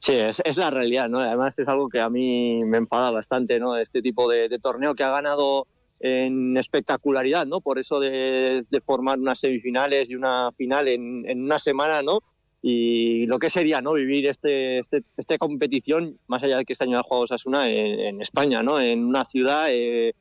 Sí, 0.02 0.14
es, 0.14 0.56
la 0.56 0.70
realidad, 0.70 1.08
¿no? 1.08 1.20
Además 1.20 1.56
es 1.60 1.68
algo 1.68 1.88
que 1.88 2.00
a 2.00 2.10
mí 2.10 2.58
me 2.64 2.78
enfada 2.78 3.12
bastante, 3.12 3.60
¿no? 3.60 3.76
Este 3.76 4.02
tipo 4.02 4.28
de, 4.28 4.48
de 4.48 4.58
torneo 4.58 4.96
que 4.96 5.04
ha 5.04 5.10
ganado 5.10 5.68
en 6.00 6.56
espectacularidad, 6.56 7.46
¿no? 7.46 7.60
Por 7.60 7.78
eso 7.78 8.00
de, 8.00 8.64
formar 8.84 9.20
unas 9.20 9.38
semifinales 9.38 10.10
y 10.10 10.16
una 10.16 10.50
final 10.56 10.88
en, 10.88 11.40
una 11.40 11.60
semana, 11.60 12.02
¿no? 12.02 12.18
Y 12.60 13.26
lo 13.26 13.38
que 13.38 13.48
sería, 13.48 13.80
¿no? 13.80 13.92
Vivir 13.92 14.26
este, 14.26 14.80
este, 14.80 15.04
esta 15.16 15.38
competición, 15.38 16.18
más 16.26 16.42
allá 16.42 16.58
de 16.58 16.64
que 16.64 16.72
este 16.72 16.84
año 16.84 16.98
ha 16.98 17.04
jugado 17.04 17.24
Osasuna, 17.24 17.68
en, 17.68 18.20
España, 18.20 18.64
¿no? 18.64 18.80
En 18.80 19.04
una 19.04 19.24
ciudad, 19.24 19.66
eh, 19.70 20.14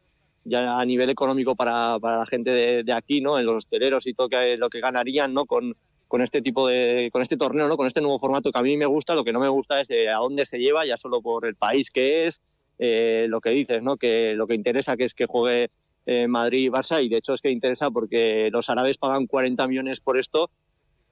ya 0.43 0.79
a 0.79 0.85
nivel 0.85 1.09
económico 1.09 1.55
para, 1.55 1.97
la 1.99 2.25
gente 2.27 2.83
de, 2.83 2.93
aquí, 2.93 3.19
¿no? 3.19 3.39
En 3.39 3.47
los 3.47 3.55
hosteleros 3.55 4.05
y 4.05 4.13
todo 4.13 4.29
que, 4.29 4.57
lo 4.57 4.69
que 4.69 4.79
ganarían, 4.79 5.33
¿no? 5.33 5.45
Con, 5.45 5.75
con 6.11 6.21
este 6.21 6.41
tipo 6.41 6.67
de, 6.67 7.09
con 7.13 7.21
este 7.21 7.37
torneo, 7.37 7.69
¿no? 7.69 7.77
Con 7.77 7.87
este 7.87 8.01
nuevo 8.01 8.19
formato 8.19 8.51
que 8.51 8.59
a 8.59 8.61
mí 8.61 8.75
me 8.75 8.85
gusta, 8.85 9.15
lo 9.15 9.23
que 9.23 9.31
no 9.31 9.39
me 9.39 9.47
gusta 9.47 9.79
es 9.79 9.89
eh, 9.89 10.09
a 10.09 10.17
dónde 10.17 10.45
se 10.45 10.59
lleva, 10.59 10.85
ya 10.85 10.97
solo 10.97 11.21
por 11.21 11.45
el 11.45 11.55
país 11.55 11.89
que 11.89 12.27
es, 12.27 12.41
eh, 12.79 13.27
lo 13.29 13.39
que 13.39 13.51
dices, 13.51 13.81
¿no? 13.81 13.95
Que 13.95 14.33
lo 14.35 14.45
que 14.45 14.53
interesa 14.53 14.97
que 14.97 15.05
es 15.05 15.13
que 15.13 15.25
juegue 15.25 15.69
eh, 16.05 16.27
Madrid 16.27 16.65
y 16.65 16.69
Barça 16.69 17.01
y 17.01 17.07
de 17.07 17.15
hecho 17.15 17.33
es 17.33 17.39
que 17.39 17.49
interesa 17.49 17.91
porque 17.91 18.49
los 18.51 18.69
árabes 18.69 18.97
pagan 18.97 19.25
40 19.25 19.65
millones 19.69 20.01
por 20.01 20.19
esto 20.19 20.51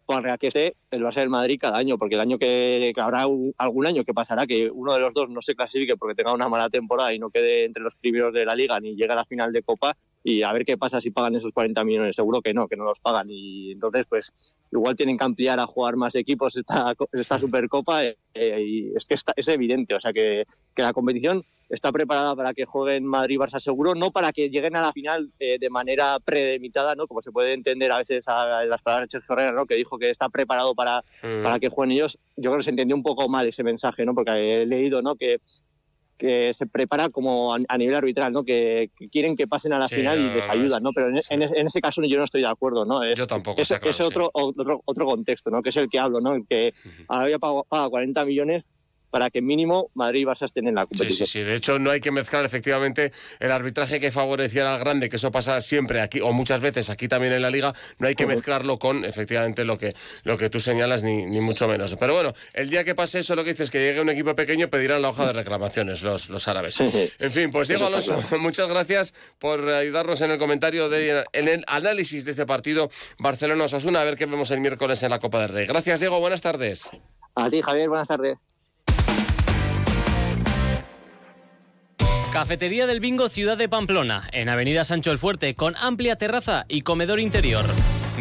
para 0.05 0.37
que 0.37 0.47
esté 0.47 0.75
el 0.91 1.01
Barça 1.01 1.21
del 1.21 1.29
Madrid 1.29 1.59
cada 1.61 1.77
año, 1.77 1.97
porque 1.97 2.15
el 2.15 2.21
año 2.21 2.37
que, 2.37 2.91
habrá 2.97 3.21
algún 3.57 3.87
año 3.87 4.03
que 4.03 4.13
pasará 4.13 4.45
que 4.47 4.69
uno 4.69 4.95
de 4.95 4.99
los 4.99 5.13
dos 5.13 5.29
no 5.29 5.41
se 5.41 5.55
clasifique 5.55 5.95
porque 5.95 6.15
tenga 6.15 6.33
una 6.33 6.49
mala 6.49 6.69
temporada 6.69 7.13
y 7.13 7.19
no 7.19 7.29
quede 7.29 7.63
entre 7.63 7.83
los 7.83 7.95
primeros 7.95 8.33
de 8.33 8.43
la 8.43 8.53
liga 8.53 8.77
ni 8.81 8.97
llegue 8.97 9.13
a 9.13 9.15
la 9.15 9.23
final 9.23 9.53
de 9.53 9.63
Copa 9.63 9.95
y 10.29 10.43
a 10.43 10.53
ver 10.53 10.65
qué 10.65 10.77
pasa 10.77 11.01
si 11.01 11.11
pagan 11.11 11.35
esos 11.35 11.51
40 11.51 11.83
millones. 11.83 12.15
Seguro 12.15 12.41
que 12.41 12.53
no, 12.53 12.67
que 12.67 12.75
no 12.75 12.85
los 12.85 12.99
pagan 12.99 13.27
y 13.29 13.71
entonces 13.71 14.05
pues 14.07 14.31
igual 14.71 14.95
tienen 14.95 15.17
que 15.17 15.25
ampliar 15.25 15.59
a 15.59 15.65
jugar 15.65 15.95
más 15.95 16.15
equipos 16.15 16.55
esta, 16.55 16.93
esta 17.11 17.39
Supercopa 17.39 18.05
eh, 18.05 18.15
y 18.33 18.95
es 18.95 19.05
que 19.05 19.15
es 19.35 19.47
evidente, 19.47 19.95
o 19.95 19.99
sea 19.99 20.13
que, 20.13 20.45
que 20.75 20.81
la 20.81 20.93
competición 20.93 21.43
está 21.69 21.91
preparada 21.91 22.35
para 22.35 22.53
que 22.53 22.65
jueguen 22.65 23.05
Madrid 23.05 23.37
Barça 23.37 23.59
seguro, 23.59 23.93
no 23.93 24.11
para 24.11 24.31
que 24.31 24.49
lleguen 24.49 24.75
a 24.75 24.81
la 24.81 24.91
final 24.91 25.29
eh, 25.39 25.57
de 25.59 25.69
manera 25.69 26.17
predemitada, 26.19 26.95
¿no? 26.95 27.07
Como 27.07 27.21
se 27.21 27.31
puede 27.31 27.53
entender 27.53 27.91
a 27.91 27.99
veces 27.99 28.23
a, 28.27 28.65
las 28.65 28.81
palabras 28.81 29.09
de 29.09 29.19
Herrera, 29.19 29.51
¿no? 29.51 29.65
Que 29.65 29.75
dijo 29.75 29.97
que 29.97 30.09
está 30.09 30.29
preparado 30.29 30.73
para, 30.73 31.03
mm. 31.21 31.43
para 31.43 31.59
que 31.59 31.69
jueguen 31.69 31.95
ellos. 31.95 32.17
Yo 32.35 32.49
creo 32.49 32.57
que 32.57 32.63
se 32.63 32.71
entendió 32.71 32.95
un 32.95 33.03
poco 33.03 33.29
mal 33.29 33.47
ese 33.47 33.63
mensaje, 33.63 34.03
¿no? 34.03 34.15
Porque 34.15 34.63
he 34.63 34.65
leído, 34.65 35.01
¿no? 35.01 35.15
Que 35.15 35.39
que 36.19 36.53
se 36.53 36.67
prepara 36.67 37.09
como 37.09 37.55
a, 37.55 37.77
nivel 37.77 37.95
arbitral, 37.95 38.33
¿no? 38.33 38.43
Que, 38.43 38.91
quieren 39.11 39.35
que 39.37 39.47
pasen 39.47 39.73
a 39.73 39.79
la 39.79 39.87
final 39.87 40.19
y 40.19 40.29
les 40.29 40.47
ayudan, 40.47 40.83
¿no? 40.83 40.91
Pero 40.93 41.07
en, 41.07 41.67
ese 41.67 41.81
caso 41.81 42.03
yo 42.03 42.17
no 42.17 42.25
estoy 42.25 42.41
de 42.41 42.47
acuerdo, 42.47 42.85
¿no? 42.85 43.01
yo 43.15 43.25
tampoco. 43.25 43.59
Es, 43.59 43.71
es 43.71 44.01
otro, 44.01 44.29
otro, 44.33 44.81
otro 44.85 45.05
contexto, 45.05 45.49
¿no? 45.49 45.63
Que 45.63 45.69
es 45.69 45.77
el 45.77 45.89
que 45.89 45.97
hablo, 45.97 46.19
¿no? 46.19 46.35
El 46.35 46.45
que 46.45 46.73
había 47.07 47.39
pagado 47.39 47.89
40 47.89 48.25
millones 48.25 48.65
para 49.09 49.29
que 49.29 49.41
mínimo 49.41 49.89
Madrid 49.93 50.21
y 50.21 50.25
Barça 50.25 50.45
estén 50.45 50.67
en 50.67 50.75
la 50.75 50.85
competición. 50.85 51.27
Sí, 51.27 51.33
sí, 51.33 51.39
sí. 51.39 51.43
De 51.43 51.55
hecho, 51.55 51.79
no 51.79 51.91
hay 51.91 52.01
que 52.01 52.11
mezclar 52.11 52.45
efectivamente 52.45 53.11
el 53.39 53.51
arbitraje 53.51 53.99
que 53.99 54.11
favorecía 54.11 54.73
al 54.73 54.79
grande, 54.79 55.09
que 55.09 55.15
eso 55.15 55.31
pasa 55.31 55.59
siempre 55.61 56.01
aquí, 56.01 56.21
o 56.21 56.31
muchas 56.33 56.61
veces 56.61 56.89
aquí 56.89 57.07
también 57.07 57.33
en 57.33 57.41
la 57.41 57.49
Liga, 57.49 57.73
no 57.97 58.07
hay 58.07 58.15
que 58.15 58.25
mezclarlo 58.25 58.79
con 58.79 59.05
efectivamente 59.05 59.65
lo 59.65 59.77
que, 59.77 59.95
lo 60.23 60.37
que 60.37 60.49
tú 60.49 60.59
señalas, 60.59 61.03
ni, 61.03 61.25
ni 61.25 61.39
mucho 61.39 61.67
menos. 61.67 61.95
Pero 61.99 62.13
bueno, 62.13 62.33
el 62.53 62.69
día 62.69 62.83
que 62.83 62.95
pase 62.95 63.19
eso, 63.19 63.35
lo 63.35 63.43
que 63.43 63.51
dices, 63.51 63.69
que 63.69 63.79
llegue 63.79 64.01
un 64.01 64.09
equipo 64.09 64.35
pequeño, 64.35 64.69
pedirán 64.69 65.01
la 65.01 65.09
hoja 65.09 65.27
de 65.27 65.33
reclamaciones 65.33 66.03
los, 66.03 66.29
los 66.29 66.47
árabes. 66.47 66.77
En 66.79 67.31
fin, 67.31 67.51
pues 67.51 67.67
Diego 67.67 67.87
Alonso, 67.87 68.21
muchas 68.39 68.69
gracias 68.69 69.13
por 69.39 69.67
ayudarnos 69.69 70.21
en 70.21 70.31
el 70.31 70.37
comentario, 70.37 70.89
de, 70.89 71.23
en 71.33 71.47
el 71.47 71.63
análisis 71.67 72.25
de 72.25 72.31
este 72.31 72.45
partido 72.45 72.89
Barcelona-Osasuna, 73.19 74.01
a 74.01 74.03
ver 74.03 74.15
qué 74.15 74.25
vemos 74.25 74.51
el 74.51 74.59
miércoles 74.59 75.01
en 75.03 75.09
la 75.09 75.19
Copa 75.19 75.41
del 75.41 75.49
Rey. 75.49 75.67
Gracias, 75.67 75.99
Diego, 75.99 76.19
buenas 76.19 76.41
tardes. 76.41 76.89
A 77.35 77.49
ti, 77.49 77.61
Javier, 77.61 77.89
buenas 77.89 78.07
tardes. 78.07 78.37
Cafetería 82.31 82.85
del 82.85 82.99
Bingo 82.99 83.27
Ciudad 83.27 83.57
de 83.57 83.67
Pamplona, 83.67 84.29
en 84.31 84.49
Avenida 84.49 84.83
Sancho 84.83 85.11
el 85.11 85.17
Fuerte, 85.17 85.55
con 85.55 85.75
amplia 85.77 86.15
terraza 86.15 86.65
y 86.69 86.81
comedor 86.81 87.19
interior. 87.19 87.65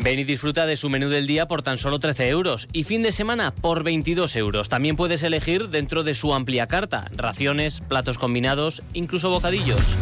Ven 0.02 0.18
y 0.18 0.24
disfruta 0.24 0.64
de 0.64 0.78
su 0.78 0.88
menú 0.88 1.10
del 1.10 1.26
día 1.26 1.46
por 1.46 1.62
tan 1.62 1.76
solo 1.76 1.98
13 1.98 2.28
euros 2.28 2.68
y 2.72 2.84
fin 2.84 3.02
de 3.02 3.12
semana 3.12 3.50
por 3.54 3.84
22 3.84 4.34
euros. 4.36 4.70
También 4.70 4.96
puedes 4.96 5.22
elegir 5.22 5.68
dentro 5.68 6.04
de 6.04 6.14
su 6.14 6.32
amplia 6.32 6.66
carta, 6.66 7.10
raciones, 7.14 7.80
platos 7.80 8.16
combinados, 8.16 8.82
incluso 8.94 9.28
bocadillos. 9.28 9.96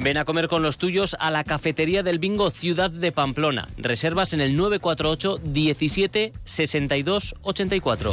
Ven 0.00 0.16
a 0.16 0.24
comer 0.24 0.48
con 0.48 0.62
los 0.62 0.78
tuyos 0.78 1.14
a 1.20 1.30
la 1.30 1.44
Cafetería 1.44 2.02
del 2.02 2.18
Bingo 2.18 2.50
Ciudad 2.50 2.90
de 2.90 3.12
Pamplona. 3.12 3.68
Reservas 3.76 4.32
en 4.32 4.40
el 4.40 4.56
948 4.56 5.40
17 5.44 6.32
62 6.44 7.34
84. 7.42 8.12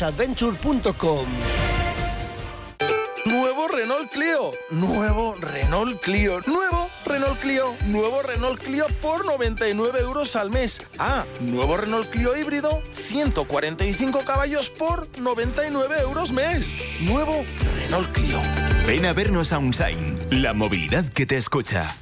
adventure.com. 0.00 1.26
Nuevo 3.24 3.68
Renault 3.68 4.10
Clio, 4.10 4.50
nuevo 4.70 5.36
Renault 5.40 6.00
Clio, 6.00 6.40
nuevo 6.46 6.88
Renault 7.04 7.38
Clio, 7.38 7.74
nuevo 7.86 8.20
Renault 8.22 8.60
Clio 8.60 8.86
por 9.00 9.24
99 9.24 10.00
euros 10.00 10.34
al 10.34 10.50
mes. 10.50 10.80
Ah, 10.98 11.24
nuevo 11.40 11.76
Renault 11.76 12.08
Clio 12.10 12.36
híbrido, 12.36 12.82
145 12.90 14.24
caballos 14.24 14.70
por 14.70 15.06
99 15.18 16.00
euros 16.00 16.32
mes. 16.32 16.74
Nuevo 17.02 17.44
Renault 17.76 18.10
Clio. 18.12 18.40
Ven 18.86 19.06
a 19.06 19.12
vernos 19.12 19.52
a 19.52 19.58
Unsign, 19.58 20.18
la 20.30 20.52
movilidad 20.52 21.04
que 21.04 21.26
te 21.26 21.36
escucha. 21.36 22.01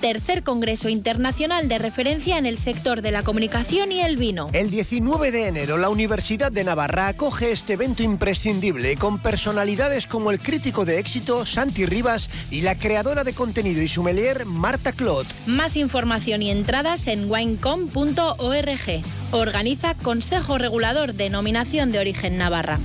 tercer 0.00 0.42
Congreso 0.42 0.88
Internacional 0.88 1.68
de 1.68 1.78
Referencia 1.78 2.38
en 2.38 2.46
el 2.46 2.58
sector 2.58 3.02
de 3.02 3.10
la 3.10 3.22
comunicación 3.22 3.92
y 3.92 4.00
el 4.00 4.16
vino. 4.16 4.48
El 4.52 4.70
19 4.70 5.30
de 5.30 5.46
enero, 5.46 5.78
la 5.78 5.88
Universidad 5.90 6.50
de 6.50 6.64
Navarra 6.64 7.08
acoge 7.08 7.52
este 7.52 7.74
evento 7.74 8.02
imprescindible 8.02 8.96
con 8.96 9.18
personalidades 9.18 10.06
como 10.06 10.30
el 10.30 10.40
crítico 10.40 10.84
de 10.84 10.98
éxito 10.98 11.44
Santi 11.44 11.86
Rivas 11.86 12.30
y 12.50 12.62
la 12.62 12.76
creadora 12.76 13.24
de 13.24 13.34
contenido 13.34 13.82
y 13.82 13.88
sommelier 13.88 14.46
Marta 14.46 14.92
Clot. 14.92 15.26
Más 15.46 15.76
información 15.76 16.42
y 16.42 16.50
entradas 16.50 17.06
en 17.06 17.30
winecom.org. 17.30 19.02
Organiza 19.32 19.94
Consejo 19.94 20.58
Regulador 20.58 21.14
de 21.14 21.30
Nominación 21.30 21.92
de 21.92 21.98
Origen 22.00 22.38
Navarra. 22.38 22.78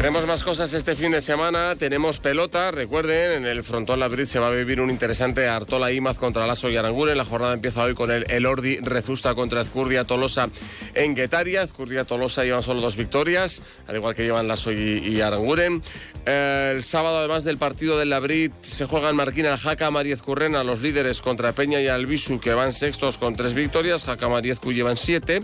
Tenemos 0.00 0.26
más 0.26 0.42
cosas 0.42 0.72
este 0.72 0.96
fin 0.96 1.12
de 1.12 1.20
semana. 1.20 1.76
Tenemos 1.76 2.20
pelota. 2.20 2.70
Recuerden, 2.70 3.32
en 3.32 3.44
el 3.44 3.62
Frontón 3.62 4.00
Labrit 4.00 4.28
se 4.28 4.38
va 4.38 4.46
a 4.46 4.50
vivir 4.50 4.80
un 4.80 4.88
interesante 4.88 5.46
Artola 5.46 5.92
Imaz 5.92 6.16
contra 6.16 6.46
Lasso 6.46 6.70
y 6.70 6.76
Aranguren. 6.78 7.18
La 7.18 7.26
jornada 7.26 7.52
empieza 7.52 7.82
hoy 7.82 7.92
con 7.92 8.10
el 8.10 8.24
Elordi 8.30 8.78
Rezusta 8.78 9.34
contra 9.34 9.60
Ezcurdia 9.60 10.04
Tolosa 10.04 10.48
en 10.94 11.14
Guetaria. 11.14 11.62
Ezcurdia 11.62 12.06
Tolosa 12.06 12.44
llevan 12.44 12.62
solo 12.62 12.80
dos 12.80 12.96
victorias, 12.96 13.60
al 13.88 13.96
igual 13.96 14.14
que 14.14 14.22
llevan 14.22 14.48
Lasso 14.48 14.72
y, 14.72 15.20
Aranguren. 15.20 15.82
el 16.24 16.82
sábado, 16.82 17.18
además 17.18 17.44
del 17.44 17.58
partido 17.58 17.98
del 17.98 18.08
Labrit, 18.08 18.54
se 18.62 18.86
juegan 18.86 19.14
Marquina, 19.16 19.58
Jaca, 19.58 19.90
Mariez 19.90 20.22
Currena, 20.22 20.64
los 20.64 20.80
líderes 20.80 21.20
contra 21.20 21.52
Peña 21.52 21.78
y 21.78 21.88
Albisu, 21.88 22.40
que 22.40 22.54
van 22.54 22.72
sextos 22.72 23.18
con 23.18 23.36
tres 23.36 23.52
victorias. 23.52 24.04
Jaca, 24.04 24.30
Mariezcu 24.30 24.72
llevan 24.72 24.96
siete. 24.96 25.42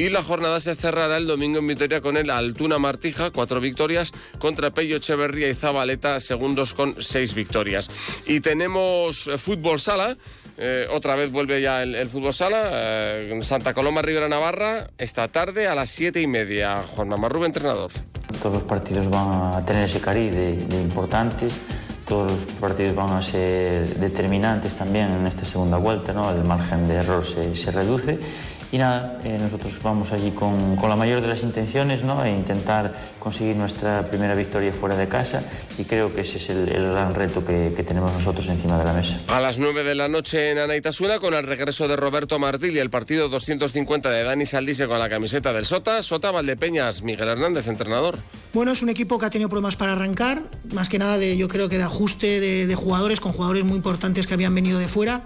Y 0.00 0.10
la 0.10 0.22
jornada 0.22 0.60
se 0.60 0.76
cerrará 0.76 1.16
el 1.16 1.26
domingo 1.26 1.58
en 1.58 1.66
Vitoria 1.66 2.00
con 2.00 2.16
el 2.16 2.30
Altuna 2.30 2.78
Martija, 2.78 3.32
cuatro 3.32 3.60
victorias, 3.60 4.12
contra 4.38 4.70
Pello 4.70 4.94
Echeverría 4.94 5.48
y 5.48 5.54
Zabaleta, 5.56 6.20
segundos 6.20 6.72
con 6.72 6.94
seis 7.02 7.34
victorias. 7.34 7.90
Y 8.24 8.38
tenemos 8.38 9.26
eh, 9.26 9.36
fútbol 9.38 9.80
sala. 9.80 10.16
Eh, 10.56 10.86
otra 10.92 11.16
vez 11.16 11.32
vuelve 11.32 11.60
ya 11.60 11.82
el, 11.82 12.08
fútbol 12.08 12.32
sala. 12.32 12.70
Eh, 12.72 13.40
Santa 13.42 13.74
Coloma 13.74 14.00
Rivera 14.00 14.28
Navarra, 14.28 14.88
esta 14.98 15.26
tarde 15.26 15.66
a 15.66 15.74
las 15.74 15.90
siete 15.90 16.20
y 16.20 16.28
media. 16.28 16.76
Juan 16.94 17.08
Mamarrube, 17.08 17.46
entrenador. 17.46 17.90
Todos 18.40 18.54
los 18.54 18.62
partidos 18.62 19.10
van 19.10 19.52
a 19.52 19.66
tener 19.66 19.86
ese 19.86 20.00
cariz 20.00 20.32
de, 20.32 20.52
importantes 20.80 21.54
todos 22.06 22.32
los 22.32 22.40
partidos 22.58 22.96
van 22.96 23.10
a 23.10 23.20
ser 23.20 23.96
determinantes 23.96 24.74
también 24.74 25.12
en 25.12 25.26
esta 25.26 25.44
segunda 25.44 25.76
vuelta, 25.76 26.14
¿no? 26.14 26.30
el 26.30 26.42
margen 26.42 26.88
de 26.88 26.94
error 26.94 27.22
se 27.22 27.70
reduce 27.70 28.18
y 28.70 28.78
nada, 28.78 29.18
eh, 29.24 29.38
nosotros 29.40 29.78
vamos 29.82 30.12
allí 30.12 30.30
con, 30.32 30.76
con, 30.76 30.90
la 30.90 30.96
mayor 30.96 31.22
de 31.22 31.28
las 31.28 31.42
intenciones 31.42 32.02
¿no? 32.02 32.22
e 32.22 32.30
intentar 32.30 32.92
conseguir 33.18 33.56
nuestra 33.56 34.10
primera 34.10 34.34
victoria 34.34 34.72
fuera 34.72 34.94
de 34.94 35.08
casa 35.08 35.42
y 35.78 35.84
creo 35.84 36.14
que 36.14 36.20
ese 36.20 36.36
es 36.36 36.50
el, 36.50 36.68
el 36.68 36.90
gran 36.90 37.14
reto 37.14 37.44
que, 37.44 37.72
que, 37.74 37.82
tenemos 37.82 38.12
nosotros 38.12 38.46
encima 38.48 38.78
de 38.78 38.84
la 38.84 38.92
mesa. 38.92 39.18
A 39.28 39.40
las 39.40 39.58
9 39.58 39.84
de 39.84 39.94
la 39.94 40.08
noche 40.08 40.50
en 40.50 40.58
Anaitasuna 40.58 41.18
con 41.18 41.32
el 41.32 41.44
regreso 41.44 41.88
de 41.88 41.96
Roberto 41.96 42.38
Martí 42.38 42.68
y 42.68 42.78
el 42.78 42.90
partido 42.90 43.28
250 43.30 44.10
de 44.10 44.22
Dani 44.22 44.44
Saldise 44.44 44.86
con 44.86 44.98
la 44.98 45.08
camiseta 45.08 45.52
del 45.54 45.64
Sota, 45.64 46.02
Sota 46.02 46.30
Valdepeñas, 46.30 47.02
Miguel 47.02 47.28
Hernández, 47.28 47.68
entrenador. 47.68 48.18
Bueno, 48.52 48.72
es 48.72 48.82
un 48.82 48.90
equipo 48.90 49.18
que 49.18 49.26
ha 49.26 49.30
tenido 49.30 49.48
problemas 49.48 49.76
para 49.76 49.92
arrancar, 49.92 50.42
más 50.74 50.90
que 50.90 50.98
nada 50.98 51.16
de 51.16 51.38
yo 51.38 51.48
creo 51.48 51.70
que 51.70 51.78
de 51.78 51.84
ajuste 51.84 52.40
de, 52.40 52.66
de 52.66 52.74
jugadores, 52.74 53.20
con 53.20 53.32
jugadores 53.32 53.64
muy 53.64 53.76
importantes 53.76 54.26
que 54.26 54.34
habían 54.34 54.54
venido 54.54 54.78
de 54.78 54.88
fuera 54.88 55.24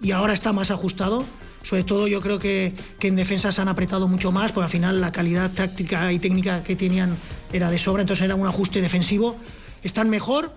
y 0.00 0.12
ahora 0.12 0.32
está 0.32 0.52
más 0.52 0.70
ajustado. 0.70 1.24
Sobre 1.66 1.82
todo 1.82 2.06
yo 2.06 2.20
creo 2.20 2.38
que, 2.38 2.74
en 3.00 3.16
defensa 3.16 3.50
se 3.50 3.60
han 3.60 3.66
apretado 3.66 4.06
mucho 4.06 4.30
más, 4.30 4.52
porque 4.52 4.66
al 4.66 4.70
final 4.70 5.00
la 5.00 5.10
calidad 5.10 5.50
táctica 5.50 6.12
y 6.12 6.20
técnica 6.20 6.62
que 6.62 6.76
tenían 6.76 7.16
era 7.52 7.72
de 7.72 7.78
sobra, 7.78 8.02
entonces 8.02 8.24
era 8.24 8.36
un 8.36 8.46
ajuste 8.46 8.80
defensivo. 8.80 9.36
Están 9.82 10.08
mejor 10.08 10.54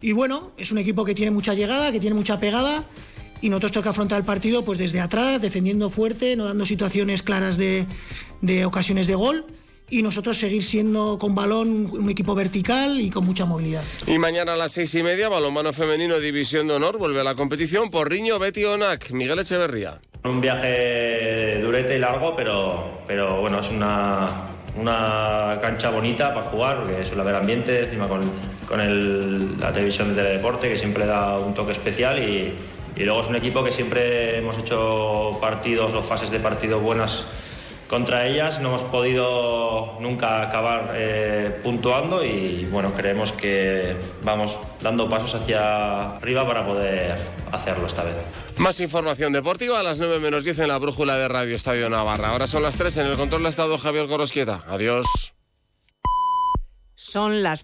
y 0.00 0.12
bueno, 0.12 0.52
es 0.56 0.70
un 0.70 0.78
equipo 0.78 1.04
que 1.04 1.16
tiene 1.16 1.32
mucha 1.32 1.54
llegada, 1.54 1.90
que 1.90 1.98
tiene 1.98 2.14
mucha 2.14 2.38
pegada 2.38 2.84
y 3.40 3.48
nosotros 3.48 3.72
tenemos 3.72 3.82
que 3.82 3.88
afrontar 3.88 4.18
el 4.18 4.24
partido 4.24 4.64
pues 4.64 4.78
desde 4.78 5.00
atrás, 5.00 5.42
defendiendo 5.42 5.90
fuerte, 5.90 6.36
no 6.36 6.44
dando 6.44 6.64
situaciones 6.64 7.24
claras 7.24 7.56
de, 7.56 7.88
de 8.40 8.64
ocasiones 8.64 9.08
de 9.08 9.16
gol 9.16 9.44
y 9.90 10.02
nosotros 10.02 10.38
seguir 10.38 10.62
siendo 10.62 11.18
con 11.18 11.34
balón 11.34 11.90
un 11.90 12.08
equipo 12.08 12.36
vertical 12.36 13.00
y 13.00 13.10
con 13.10 13.26
mucha 13.26 13.46
movilidad. 13.46 13.82
Y 14.06 14.16
mañana 14.20 14.52
a 14.52 14.56
las 14.56 14.70
seis 14.70 14.94
y 14.94 15.02
media, 15.02 15.28
balonmano 15.28 15.72
femenino 15.72 16.20
División 16.20 16.68
de 16.68 16.74
Honor, 16.74 16.98
vuelve 16.98 17.18
a 17.18 17.24
la 17.24 17.34
competición 17.34 17.90
por 17.90 18.08
Riño, 18.08 18.38
Betty 18.38 18.64
Onac, 18.64 19.10
Miguel 19.10 19.40
Echeverría. 19.40 20.00
Un 20.24 20.40
viaje 20.40 21.58
durete 21.60 21.96
y 21.96 21.98
largo, 21.98 22.36
pero, 22.36 23.00
pero 23.08 23.40
bueno, 23.40 23.58
es 23.58 23.70
una, 23.70 24.26
una 24.80 25.58
cancha 25.60 25.90
bonita 25.90 26.32
para 26.32 26.46
jugar, 26.46 26.78
porque 26.78 27.04
suele 27.04 27.22
haber 27.22 27.34
ambiente, 27.34 27.82
encima 27.82 28.06
con, 28.06 28.20
con 28.68 28.80
el, 28.80 29.58
la 29.58 29.72
televisión 29.72 30.10
de 30.10 30.22
Teledeporte, 30.22 30.68
que 30.68 30.78
siempre 30.78 31.06
da 31.06 31.38
un 31.38 31.54
toque 31.54 31.72
especial 31.72 32.20
y, 32.20 32.54
y 32.94 33.04
luego 33.04 33.22
es 33.22 33.28
un 33.28 33.34
equipo 33.34 33.64
que 33.64 33.72
siempre 33.72 34.38
hemos 34.38 34.56
hecho 34.58 35.32
partidos 35.40 35.92
o 35.94 36.02
fases 36.02 36.30
de 36.30 36.38
partido 36.38 36.78
buenas 36.78 37.24
contra 37.92 38.26
ellas 38.26 38.58
no 38.58 38.70
hemos 38.70 38.84
podido 38.84 39.98
nunca 40.00 40.40
acabar 40.40 40.94
eh, 40.94 41.60
puntuando 41.62 42.24
y 42.24 42.64
bueno, 42.70 42.94
creemos 42.94 43.32
que 43.32 43.98
vamos 44.22 44.58
dando 44.80 45.10
pasos 45.10 45.34
hacia 45.34 46.16
arriba 46.16 46.46
para 46.46 46.64
poder 46.64 47.18
hacerlo 47.52 47.86
esta 47.86 48.02
vez. 48.02 48.16
Más 48.56 48.80
información 48.80 49.34
deportiva 49.34 49.78
a 49.78 49.82
las 49.82 49.98
9 49.98 50.20
menos 50.20 50.42
10 50.42 50.60
en 50.60 50.68
la 50.68 50.78
brújula 50.78 51.18
de 51.18 51.28
Radio 51.28 51.54
Estadio 51.54 51.90
Navarra. 51.90 52.30
Ahora 52.30 52.46
son 52.46 52.62
las 52.62 52.76
3 52.76 52.96
en 52.96 53.06
el 53.08 53.16
control 53.18 53.42
de 53.42 53.50
estado 53.50 53.76
Javier 53.76 54.06
Gorosquieta. 54.06 54.64
Adiós. 54.68 55.34
Son 56.94 57.42
las 57.42 57.60